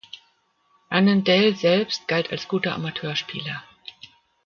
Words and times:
Annandale 0.89 1.53
selbst 1.53 2.07
galt 2.07 2.31
als 2.31 2.47
guter 2.47 2.73
Amateurspieler. 2.73 3.63